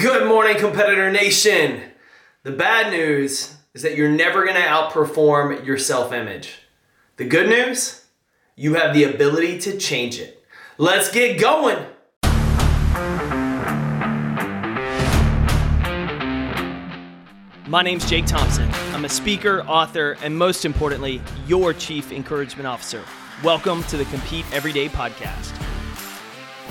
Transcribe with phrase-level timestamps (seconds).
[0.00, 1.82] Good morning, Competitor Nation.
[2.42, 6.60] The bad news is that you're never going to outperform your self image.
[7.18, 8.06] The good news,
[8.56, 10.42] you have the ability to change it.
[10.78, 11.84] Let's get going.
[17.68, 18.70] My name's Jake Thompson.
[18.94, 23.04] I'm a speaker, author, and most importantly, your Chief Encouragement Officer.
[23.44, 25.54] Welcome to the Compete Everyday podcast.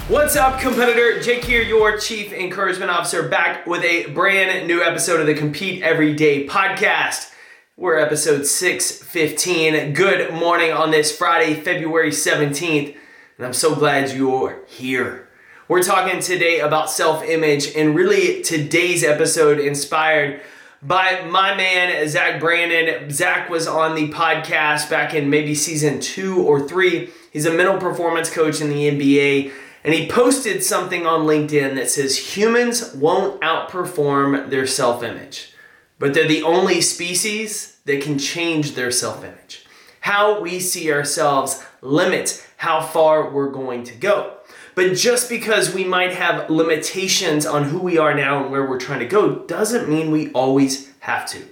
[0.09, 1.21] What's up, competitor?
[1.21, 5.83] Jake here, your Chief Encouragement Officer, back with a brand new episode of the Compete
[5.83, 7.31] Everyday podcast.
[7.77, 9.93] We're episode 615.
[9.93, 12.95] Good morning on this Friday, February 17th,
[13.37, 15.29] and I'm so glad you're here.
[15.67, 20.41] We're talking today about self image, and really today's episode inspired
[20.81, 23.11] by my man, Zach Brandon.
[23.11, 27.11] Zach was on the podcast back in maybe season two or three.
[27.31, 29.51] He's a mental performance coach in the NBA,
[29.83, 35.53] and he posted something on LinkedIn that says humans won't outperform their self image,
[35.97, 39.65] but they're the only species that can change their self image.
[40.01, 44.35] How we see ourselves limits how far we're going to go.
[44.75, 48.79] But just because we might have limitations on who we are now and where we're
[48.79, 51.45] trying to go doesn't mean we always have to.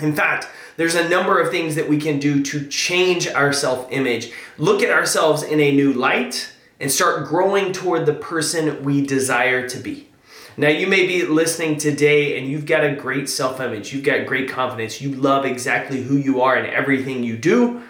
[0.00, 3.86] In fact, there's a number of things that we can do to change our self
[3.92, 9.06] image, look at ourselves in a new light, and start growing toward the person we
[9.06, 10.08] desire to be.
[10.56, 14.26] Now, you may be listening today and you've got a great self image, you've got
[14.26, 17.82] great confidence, you love exactly who you are and everything you do,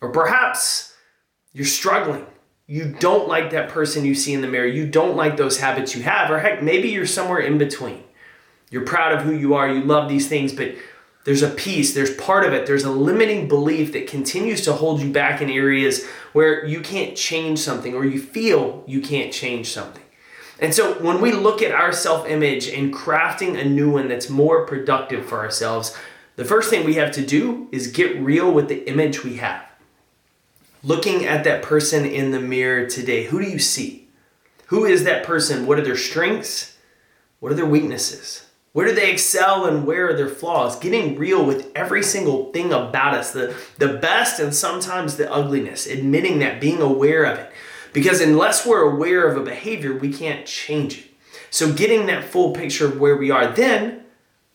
[0.00, 0.94] or perhaps
[1.52, 2.26] you're struggling.
[2.66, 5.94] You don't like that person you see in the mirror, you don't like those habits
[5.94, 8.02] you have, or heck, maybe you're somewhere in between.
[8.70, 10.74] You're proud of who you are, you love these things, but
[11.24, 15.00] there's a piece, there's part of it, there's a limiting belief that continues to hold
[15.00, 19.70] you back in areas where you can't change something or you feel you can't change
[19.70, 20.02] something.
[20.60, 24.30] And so when we look at our self image and crafting a new one that's
[24.30, 25.96] more productive for ourselves,
[26.36, 29.64] the first thing we have to do is get real with the image we have
[30.84, 34.06] looking at that person in the mirror today, who do you see?
[34.66, 35.66] Who is that person?
[35.66, 36.76] What are their strengths?
[37.40, 38.46] What are their weaknesses?
[38.74, 40.76] Where do they excel and where are their flaws?
[40.80, 45.86] Getting real with every single thing about us, the, the best and sometimes the ugliness,
[45.86, 47.52] admitting that, being aware of it.
[47.92, 51.04] Because unless we're aware of a behavior, we can't change it.
[51.50, 54.02] So, getting that full picture of where we are, then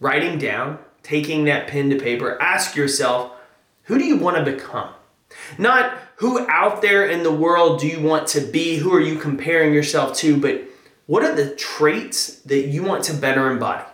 [0.01, 3.31] writing down, taking that pen to paper, ask yourself,
[3.83, 4.89] who do you want to become?
[5.57, 8.79] Not who out there in the world do you want to be?
[8.79, 10.35] Who are you comparing yourself to?
[10.35, 10.63] But
[11.05, 13.85] what are the traits that you want to better embody?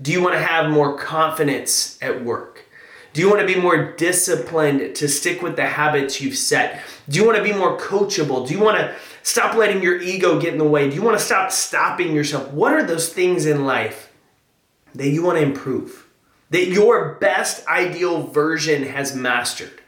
[0.00, 2.64] Do you want to have more confidence at work?
[3.12, 6.80] Do you want to be more disciplined to stick with the habits you've set?
[7.08, 8.46] Do you want to be more coachable?
[8.46, 10.88] Do you want to stop letting your ego get in the way?
[10.88, 12.50] Do you want to stop stopping yourself?
[12.50, 14.10] What are those things in life
[14.94, 16.08] that you want to improve?
[16.50, 19.80] That your best ideal version has mastered?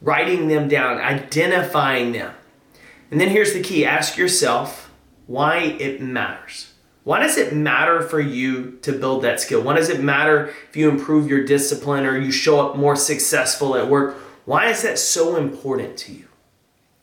[0.00, 2.34] writing them down, identifying them.
[3.10, 4.90] And then here's the key ask yourself
[5.26, 6.72] why it matters.
[7.06, 9.62] Why does it matter for you to build that skill?
[9.62, 13.76] Why does it matter if you improve your discipline or you show up more successful
[13.76, 14.16] at work?
[14.44, 16.24] Why is that so important to you?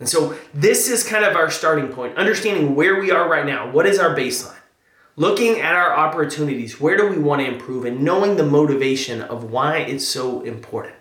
[0.01, 3.71] And so, this is kind of our starting point, understanding where we are right now.
[3.71, 4.59] What is our baseline?
[5.15, 9.51] Looking at our opportunities, where do we want to improve, and knowing the motivation of
[9.51, 10.95] why it's so important.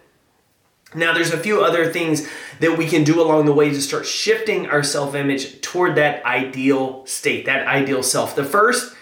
[0.95, 2.29] Now, there's a few other things
[2.61, 6.25] that we can do along the way to start shifting our self image toward that
[6.25, 8.37] ideal state, that ideal self.
[8.37, 8.95] The first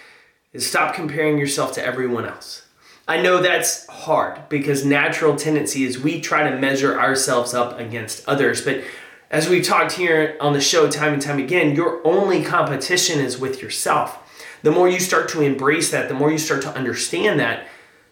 [0.53, 2.63] is stop comparing yourself to everyone else.
[3.07, 8.27] I know that's hard because natural tendency is we try to measure ourselves up against
[8.27, 8.61] others.
[8.61, 8.83] But
[9.29, 13.37] as we've talked here on the show time and time again, your only competition is
[13.37, 14.17] with yourself.
[14.63, 17.67] The more you start to embrace that, the more you start to understand that,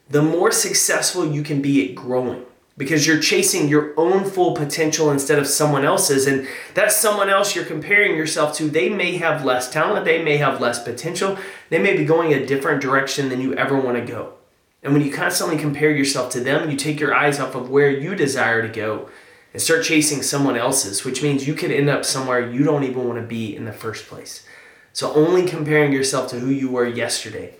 [0.10, 2.46] the more successful you can be at growing
[2.80, 6.26] because you're chasing your own full potential instead of someone else's.
[6.26, 10.38] And that someone else you're comparing yourself to, they may have less talent, they may
[10.38, 11.38] have less potential,
[11.70, 14.34] they may be going a different direction than you ever want to go.
[14.82, 17.92] And when you constantly compare yourself to them, you take your eyes off of where
[17.92, 19.10] you desire to go
[19.52, 23.06] and start chasing someone else's, which means you could end up somewhere you don't even
[23.06, 24.46] want to be in the first place.
[24.94, 27.56] So, only comparing yourself to who you were yesterday.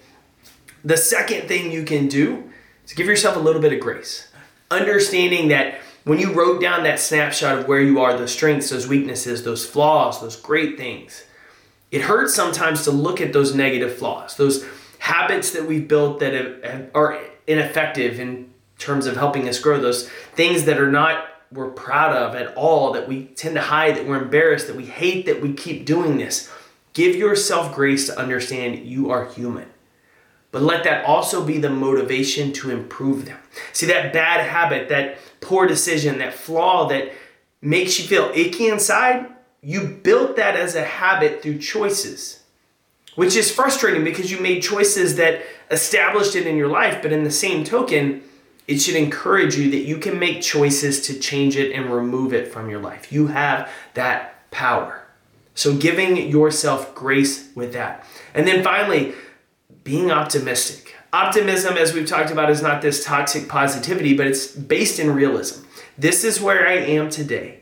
[0.84, 2.52] The second thing you can do
[2.86, 4.29] is give yourself a little bit of grace
[4.72, 8.88] understanding that when you wrote down that snapshot of where you are, those strengths, those
[8.88, 11.26] weaknesses, those flaws, those great things,
[11.92, 14.66] it hurts sometimes to look at those negative flaws, those
[15.00, 20.66] habits that we've built that are ineffective in terms of helping us grow, those things
[20.66, 24.22] that are not we're proud of at all, that we tend to hide, that we're
[24.22, 26.50] embarrassed, that we hate that we keep doing this.
[26.94, 29.68] Give yourself grace to understand you are human.
[30.52, 33.38] But let that also be the motivation to improve them.
[33.74, 37.12] See, that bad habit, that poor decision, that flaw that
[37.62, 39.28] makes you feel icky inside,
[39.62, 42.44] you built that as a habit through choices,
[43.16, 47.24] which is frustrating because you made choices that established it in your life, but in
[47.24, 48.24] the same token,
[48.68, 52.48] it should encourage you that you can make choices to change it and remove it
[52.48, 53.12] from your life.
[53.12, 55.04] You have that power.
[55.56, 58.06] So, giving yourself grace with that.
[58.34, 59.14] And then finally,
[59.90, 60.96] being optimistic.
[61.12, 65.66] Optimism, as we've talked about, is not this toxic positivity, but it's based in realism.
[65.98, 67.62] This is where I am today,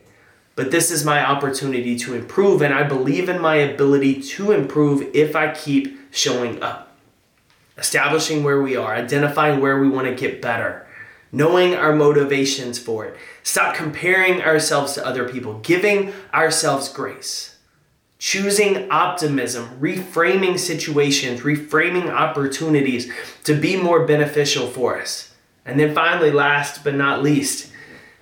[0.57, 5.15] but this is my opportunity to improve, and I believe in my ability to improve
[5.15, 6.97] if I keep showing up.
[7.77, 10.85] Establishing where we are, identifying where we want to get better,
[11.31, 13.15] knowing our motivations for it.
[13.41, 17.56] Stop comparing ourselves to other people, giving ourselves grace
[18.19, 23.11] choosing optimism, reframing situations, reframing opportunities
[23.43, 25.33] to be more beneficial for us.
[25.65, 27.71] And then finally, last but not least,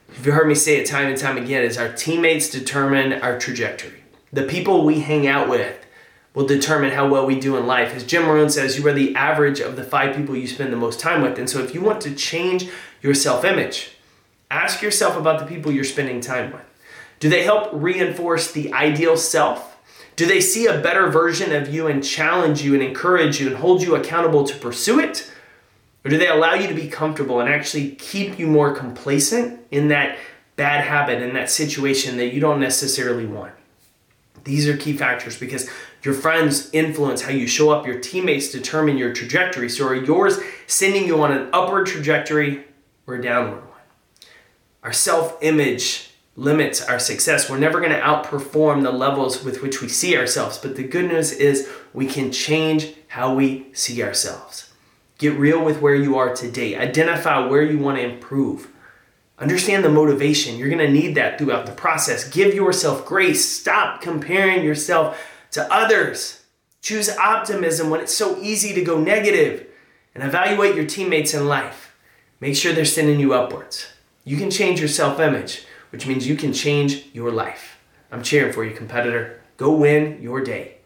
[0.10, 3.40] if you've heard me say it time and time again, is our teammates determine our
[3.40, 4.04] trajectory.
[4.34, 5.86] The people we hang out with
[6.34, 7.96] will determine how well we do in life.
[7.96, 10.78] As Jim Rohn says, you are the average of the five people you spend the
[10.78, 11.40] most time with.
[11.40, 12.70] And so if you want to change
[13.02, 13.92] your self-image,
[14.52, 16.62] ask yourself about the people you're spending time with.
[17.20, 19.75] Do they help reinforce the ideal self
[20.16, 23.58] do they see a better version of you and challenge you and encourage you and
[23.58, 25.32] hold you accountable to pursue it?
[26.04, 29.90] Or do they allow you to be comfortable and actually keep you more complacent in
[29.90, 30.18] that
[30.56, 33.54] bad habit, in that situation that you don't necessarily want?
[34.44, 35.70] These are key factors because
[36.04, 39.68] your friends influence how you show up, your teammates determine your trajectory.
[39.70, 42.64] So, are yours sending you on an upward trajectory
[43.08, 43.80] or a downward one?
[44.84, 47.50] Our self image limits our success.
[47.50, 50.58] We're never going to outperform the levels with which we see ourselves.
[50.58, 54.72] But the good news is we can change how we see ourselves.
[55.18, 56.76] Get real with where you are today.
[56.76, 58.70] Identify where you want to improve.
[59.40, 60.58] Understand the motivation.
[60.58, 62.30] You're going to need that throughout the process.
[62.30, 63.46] Give yourself grace.
[63.50, 65.22] Stop comparing yourself
[65.52, 66.44] to others.
[66.82, 69.68] Choose optimism when it's so easy to go negative.
[70.14, 71.94] And evaluate your teammates in life.
[72.40, 73.88] Make sure they're sending you upwards.
[74.24, 75.66] You can change your self image
[75.96, 77.80] which means you can change your life.
[78.12, 79.42] I'm cheering for you, competitor.
[79.56, 80.80] Go win your day.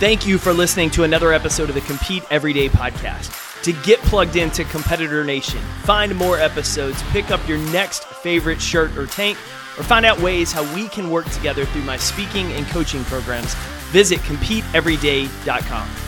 [0.00, 3.62] Thank you for listening to another episode of the Compete Everyday podcast.
[3.62, 8.96] To get plugged into Competitor Nation, find more episodes, pick up your next favorite shirt
[8.96, 9.36] or tank,
[9.76, 13.52] or find out ways how we can work together through my speaking and coaching programs,
[13.92, 16.07] visit CompeteEveryday.com.